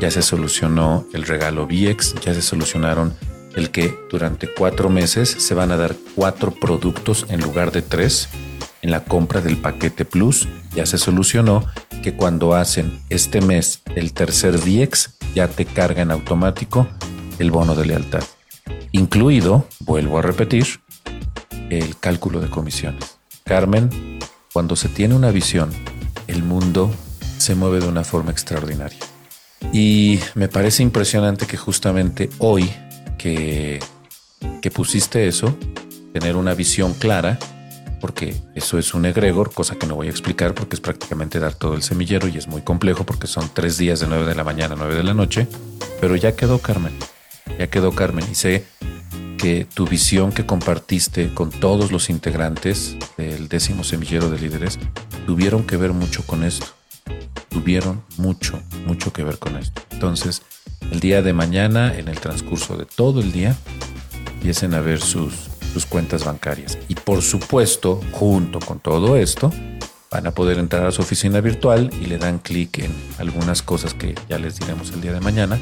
[0.00, 3.14] ya se solucionó el regalo VIEX, ya se solucionaron
[3.54, 8.28] el que durante cuatro meses se van a dar cuatro productos en lugar de tres.
[8.86, 11.66] En la compra del paquete Plus ya se solucionó
[12.04, 16.86] que cuando hacen este mes el tercer VIEX ya te carga en automático
[17.40, 18.22] el bono de lealtad.
[18.92, 20.66] Incluido, vuelvo a repetir,
[21.68, 23.18] el cálculo de comisiones.
[23.42, 24.20] Carmen,
[24.52, 25.72] cuando se tiene una visión,
[26.28, 26.94] el mundo
[27.38, 29.00] se mueve de una forma extraordinaria.
[29.72, 32.70] Y me parece impresionante que justamente hoy
[33.18, 33.80] que
[34.72, 35.56] pusiste eso,
[36.12, 37.36] tener una visión clara,
[38.06, 41.54] porque eso es un egregor, cosa que no voy a explicar porque es prácticamente dar
[41.54, 44.44] todo el semillero y es muy complejo porque son tres días de 9 de la
[44.44, 45.48] mañana a 9 de la noche,
[46.00, 46.92] pero ya quedó Carmen,
[47.58, 48.24] ya quedó Carmen.
[48.30, 48.64] Y sé
[49.38, 54.78] que tu visión que compartiste con todos los integrantes del décimo semillero de líderes
[55.26, 56.66] tuvieron que ver mucho con esto,
[57.48, 59.82] tuvieron mucho, mucho que ver con esto.
[59.90, 60.42] Entonces,
[60.92, 63.56] el día de mañana, en el transcurso de todo el día,
[64.36, 66.78] empiecen a ver sus, sus cuentas bancarias.
[66.88, 69.52] Y por supuesto, junto con todo esto,
[70.10, 73.92] van a poder entrar a su oficina virtual y le dan clic en algunas cosas
[73.92, 75.58] que ya les diremos el día de mañana.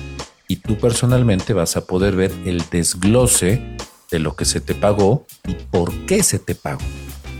[0.46, 3.60] Y tú personalmente vas a poder ver el desglose
[4.08, 6.82] de lo que se te pagó y por qué se te pagó.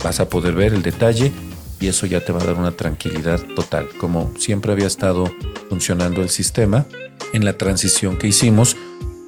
[0.03, 1.31] Vas a poder ver el detalle
[1.79, 3.87] y eso ya te va a dar una tranquilidad total.
[4.01, 5.33] Como siempre había estado
[5.69, 6.85] funcionando el sistema,
[7.31, 8.75] en la transición que hicimos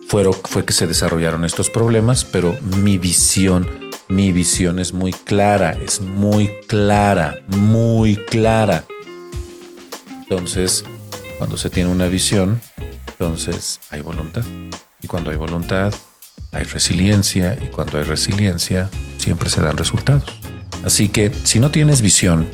[0.08, 3.68] fue que se desarrollaron estos problemas, pero mi visión,
[4.08, 8.86] mi visión es muy clara, es muy clara, muy clara.
[10.22, 10.86] Entonces,
[11.38, 12.62] cuando se tiene una visión,
[13.08, 14.43] entonces hay voluntad.
[15.01, 15.93] Y cuando hay voluntad,
[16.51, 17.58] hay resiliencia.
[17.62, 20.24] Y cuando hay resiliencia, siempre se dan resultados.
[20.84, 22.47] Así que si no tienes visión,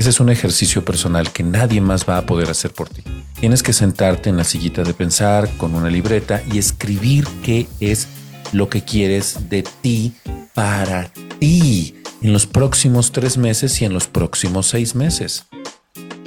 [0.00, 3.04] ese es un ejercicio personal que nadie más va a poder hacer por ti.
[3.38, 8.08] Tienes que sentarte en la sillita de pensar con una libreta y escribir qué es
[8.52, 10.14] lo que quieres de ti
[10.54, 15.44] para ti en los próximos tres meses y en los próximos seis meses.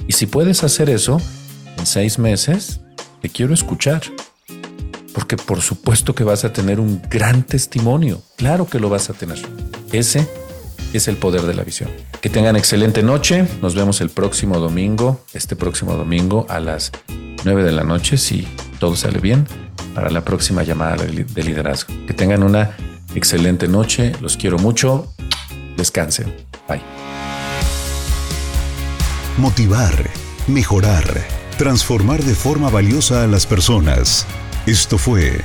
[0.08, 1.20] Y si puedes hacer eso
[1.80, 2.80] en seis meses,
[3.24, 4.04] te quiero escuchar.
[5.16, 8.22] Porque por supuesto que vas a tener un gran testimonio.
[8.38, 9.42] Claro que lo vas a tener.
[9.92, 10.28] Ese
[10.98, 11.90] es el poder de la visión.
[12.22, 13.46] Que tengan excelente noche.
[13.62, 16.92] Nos vemos el próximo domingo, este próximo domingo a las
[17.44, 18.48] 9 de la noche, si
[18.80, 19.48] todo sale bien,
[19.94, 21.94] para la próxima llamada de liderazgo.
[22.08, 22.76] Que tengan una
[23.16, 24.14] excelente noche.
[24.22, 25.14] Los quiero mucho.
[25.78, 26.34] Descansen.
[26.68, 26.82] Bye.
[29.38, 30.10] Motivar,
[30.48, 31.04] mejorar,
[31.58, 34.28] transformar de forma valiosa a las personas.
[34.66, 35.42] Esto fue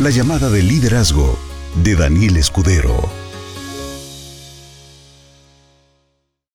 [0.00, 1.38] la llamada de liderazgo
[1.84, 3.29] de Daniel Escudero.